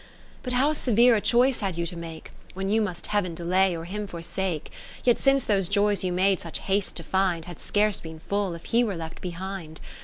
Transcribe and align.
But 0.41 0.53
how 0.53 0.73
severe 0.73 1.15
a 1.15 1.21
choice 1.21 1.59
had 1.59 1.77
you 1.77 1.85
to 1.85 1.95
make. 1.95 2.31
When 2.55 2.69
you 2.69 2.81
must 2.81 3.05
Heav'n 3.05 3.35
delay, 3.35 3.77
or 3.77 3.85
Him 3.85 4.07
forsake? 4.07 4.71
Yet 5.03 5.19
since 5.19 5.45
those 5.45 5.69
joys 5.69 6.03
you 6.03 6.11
made 6.11 6.39
such 6.39 6.57
haste 6.61 6.95
to 6.95 7.03
find 7.03 7.45
Had 7.45 7.59
scarce 7.59 7.99
been 7.99 8.17
full 8.17 8.55
if 8.55 8.65
he 8.65 8.83
were 8.83 8.95
left 8.97 9.21
behind. 9.21 9.79